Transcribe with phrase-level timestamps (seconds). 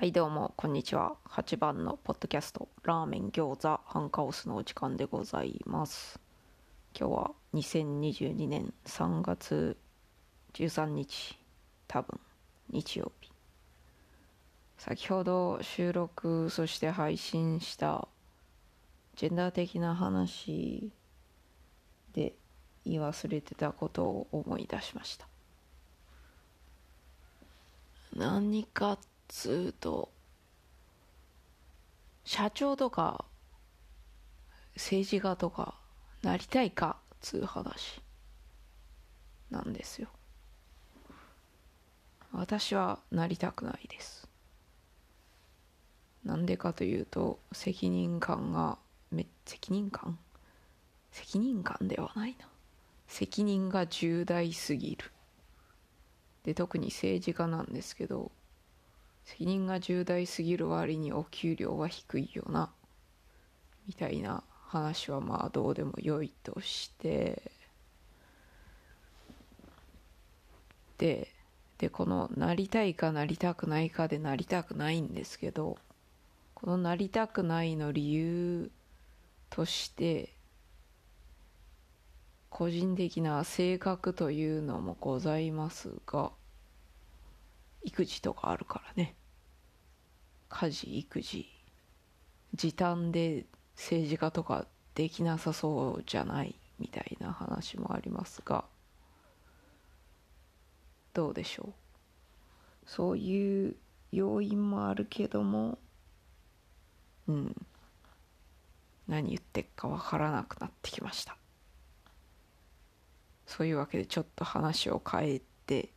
[0.00, 1.16] はいどうもこんにちは。
[1.28, 6.18] 8番のポッドキャストラーメン餃子ハンカオスのお時間でございます。
[6.98, 9.76] 今日は2022年3月
[10.54, 11.38] 13日
[11.86, 12.18] 多分
[12.70, 13.30] 日曜日。
[14.78, 18.08] 先ほど収録そして配信した
[19.16, 20.90] ジェンダー的な話
[22.14, 22.32] で
[22.86, 25.28] 言い忘れてたことを思い出しました。
[28.16, 28.98] 何か
[29.30, 30.10] つうと
[32.24, 33.24] 社長とか
[34.74, 35.74] 政治家とか
[36.22, 38.00] なりたいかっつう話
[39.50, 40.08] なんですよ。
[42.32, 44.28] 私はなりたくないです。
[46.24, 48.78] なんでかというと責任感が
[49.10, 50.18] め責任感？
[51.12, 52.46] 責任感ではないな。
[53.08, 55.10] 責任が重大すぎる。
[56.44, 58.30] で特に政治家なんですけど
[59.30, 62.70] 責任が重大すぎる割にお給料は低いよな。
[63.86, 67.52] みたいな話はまあどうでもよいとして。
[70.98, 71.28] で
[71.78, 75.78] でこのなりたいかなりたくないかでなりたくないんですけど
[76.52, 78.70] このなりたくないの理由
[79.48, 80.34] として
[82.50, 86.32] 個人的な性格というのもございますが
[87.82, 89.14] 育児とかあるからね。
[90.50, 91.48] 家事育児
[92.54, 98.64] 時短で政治家とかできなさそうじゃないみたいな話もありますが
[101.14, 101.72] どうでしょう？
[102.86, 103.76] そういう
[104.12, 105.78] 要因もあるけども
[107.26, 107.56] うん。
[109.08, 111.36] 何言ってっかわからなくなってきました。
[113.44, 115.90] そういうわけでちょっと話を変えて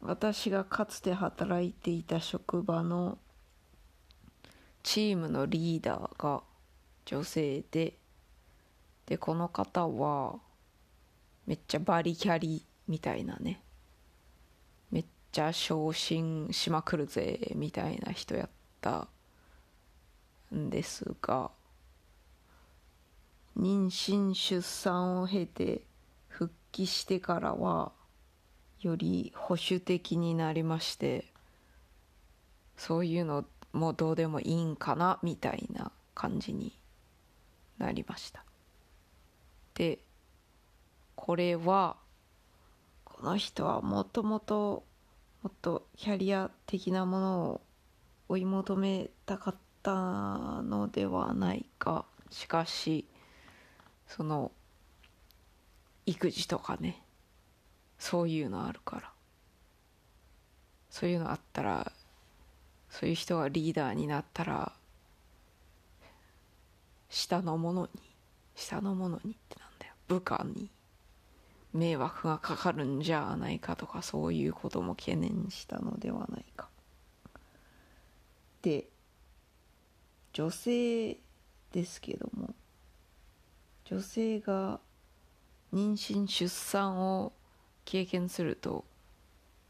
[0.00, 3.18] 私がかつて働いていた職場の
[4.82, 6.42] チームのリーダーが
[7.04, 7.94] 女性で
[9.06, 10.36] でこの方は
[11.46, 13.60] めっちゃバリキャリみたいなね
[14.90, 18.48] めっちゃ昇進しまくるぜみたいな人やっ
[18.80, 19.08] た
[20.54, 21.50] んですが
[23.58, 25.82] 妊娠出産を経て
[26.28, 27.92] 復帰してからは
[28.80, 31.26] より保守的になりまして
[32.76, 36.72] そういうのもどうでもいいんかなみたいな感じに
[37.78, 38.44] なりました。
[39.74, 39.98] で
[41.14, 41.96] これは
[43.04, 44.84] この人はもともと
[45.42, 47.60] もっとキャリア的なものを
[48.28, 49.94] 追い求めたかった
[50.62, 52.04] のではないか。
[52.30, 53.06] しかし
[54.08, 54.50] その
[56.06, 57.02] 育児とかね
[57.98, 59.12] そういうのあるから。
[60.96, 61.92] そういうのあったら
[62.88, 64.72] そういう人がリーダーになったら
[67.10, 67.90] 下の者に
[68.54, 69.92] 下の者にってなんだよ。
[70.08, 70.70] 部下に
[71.74, 76.70] 迷惑がかかるんじゃないかとかそういうことも懸念したのではないか。
[78.62, 78.88] で
[80.32, 81.18] 女性
[81.72, 82.54] ですけども
[83.84, 84.80] 女性が
[85.74, 87.34] 妊娠出産を
[87.86, 88.84] 経験すると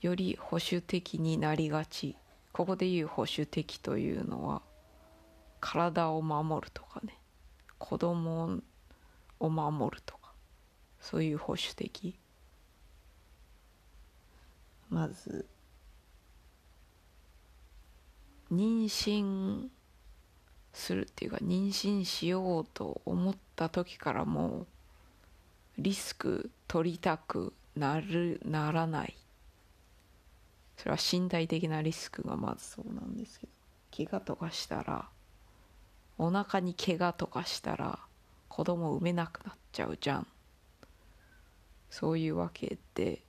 [0.00, 2.16] より保守的になりがち。
[2.52, 4.62] ここでいう保守的というのは
[5.60, 7.18] 体を守るとかね。
[7.78, 8.60] 子供
[9.40, 10.32] を守るとか。
[11.00, 12.16] そういう保守的。
[14.88, 15.46] まず
[18.52, 19.68] 妊娠
[20.72, 24.66] するっていうか妊娠しようと思った時からもう
[25.78, 29.16] リスク取りたくなるならない。
[30.76, 33.52] それは身体的なリスクがまずそうなんですけど。
[33.96, 35.08] 怪我とかしたら
[36.18, 38.00] お腹に怪我とかしたら
[38.48, 40.26] 子供産めなくなっちゃうじゃん。
[41.90, 43.22] そういうわけで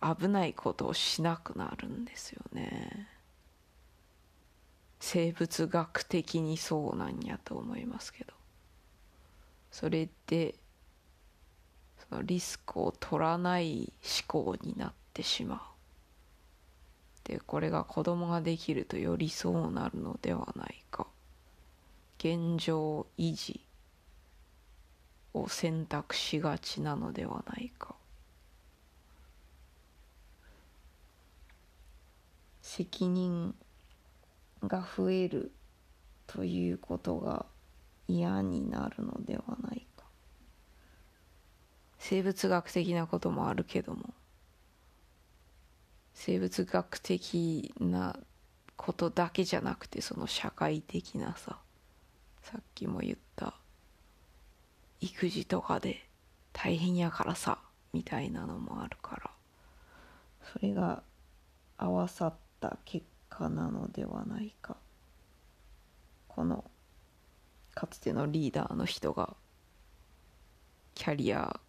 [0.00, 3.08] 危ないことをしなくなるんですよね。
[5.00, 8.32] 生物学的にそうなんやと思いますけど。
[9.72, 10.54] それで
[12.08, 15.60] そのリスクを取らない思考になってしまう。
[17.24, 21.06] でこれが子供ができるとよりそうなるのではないか。
[22.18, 23.60] 現状維持
[25.32, 27.94] を選択しがちなのではないか。
[32.62, 33.54] 責任
[34.62, 35.52] が増える
[36.26, 37.46] ということが
[38.06, 39.89] 嫌になるのではないか。
[42.10, 44.12] 生物学的なこともあるけども。
[46.12, 48.18] 生物学的な
[48.76, 51.60] ことだけじゃなくてその社会的なさ
[52.42, 53.54] さっきも言った
[55.00, 56.04] 育児とかで
[56.52, 57.58] 大変やからさ
[57.92, 59.30] みたいなのもあるから。
[60.52, 61.04] それが
[61.78, 64.76] 合わさった結果なのではないか。
[66.26, 66.68] この
[67.72, 69.36] かつてのリーダーの人が
[70.96, 71.60] キャリア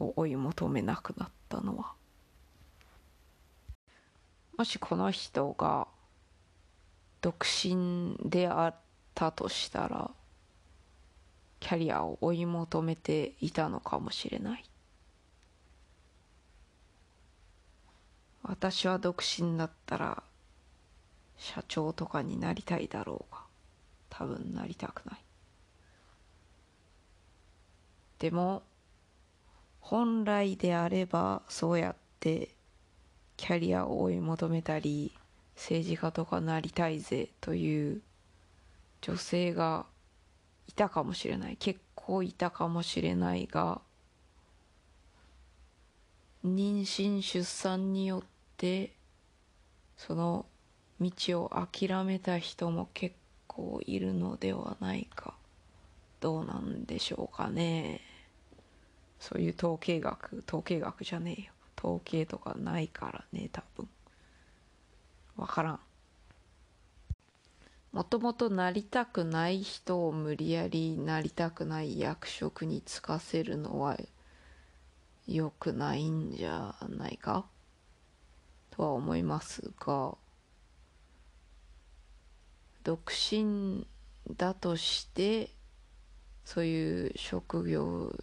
[0.00, 1.92] を追い求めなくなったのは。
[4.56, 5.86] もしこの人が
[7.20, 8.80] 独身であっ
[9.14, 10.10] たとしたら
[11.60, 14.64] キャリアを追い求めていたのかもしれない。
[18.42, 20.22] 私は独身だったら
[21.36, 23.40] 社長とかになりたいだろうが
[24.08, 25.20] 多分なりたくない。
[28.18, 28.62] でも
[29.90, 32.50] 本来であればそうやって
[33.36, 35.10] キャリアを追い求めたり
[35.56, 38.00] 政治家とかなりたいぜという
[39.00, 39.86] 女性が
[40.68, 43.80] いたかもしれない結構いたかもしれないが
[46.46, 48.22] 妊娠出産によっ
[48.58, 48.92] て
[49.96, 50.46] その
[51.00, 51.10] 道
[51.42, 53.16] を諦めた人も結
[53.48, 55.34] 構いるのではないか。
[56.20, 58.09] どうなんでしょうかね。
[59.20, 61.52] そういう統計学統計学じゃねえよ。
[61.78, 63.88] 統計とかないからね多分。
[65.36, 65.80] 分からん。
[67.92, 73.96] もともとなりたくない人を無理やりなりたくない役職に就かせるのは
[75.26, 77.46] 良くないんじゃないか？
[78.70, 80.16] とは思いますが
[82.84, 83.86] 独身
[84.36, 85.50] だとして
[86.44, 88.14] そういう職業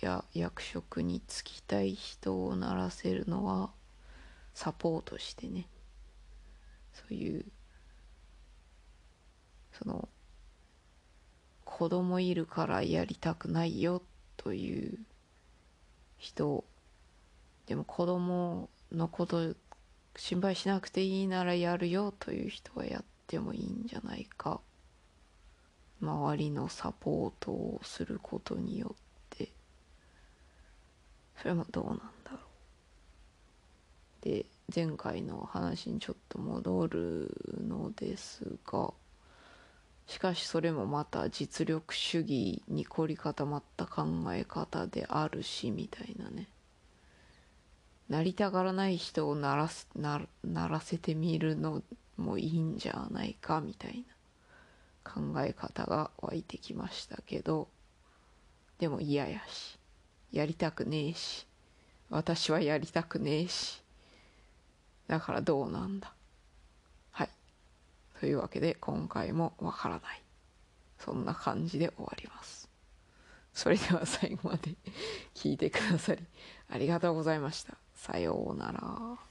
[0.00, 3.70] や役職に就きたい人をならせるのは
[4.54, 5.66] サポートしてね。
[6.92, 7.44] そういう
[9.72, 10.08] その
[11.64, 14.02] 子供いるからやりたくないよ
[14.36, 14.98] という
[16.18, 16.64] 人
[17.66, 19.54] でも子供のこと
[20.16, 24.60] 心配しなくていいならやるよという人はやってもいいんじゃないか。
[26.02, 29.09] 周りのサポートをすることによって。
[31.40, 32.02] それもどうなんだ
[32.32, 32.40] ろう。
[34.22, 34.44] で
[34.74, 37.34] 前回の話にちょっと戻る
[37.66, 38.92] のですが
[40.06, 44.04] しかしそれもまた実力主義に凝り固まった考
[44.34, 46.48] え方であるしみたいなね。
[48.10, 51.82] なりたがらない人をならすなならせてみるの
[52.16, 54.04] もいいんじゃないかみたい
[55.04, 57.68] な考え方が湧いてきましたけど
[58.78, 59.79] でも嫌やし。
[60.32, 61.46] やりたくねえし。
[62.08, 63.82] 私はやりたくねえし。
[65.06, 66.12] だからどうなんだ。
[67.10, 67.28] はい。
[68.20, 70.22] というわけで今回もわからない。
[70.98, 72.68] そんな感じで終わります。
[73.52, 74.74] それでは最後まで
[75.34, 76.22] 聞いてくださり
[76.70, 77.74] ありがとうございました。
[77.94, 79.29] さようなら。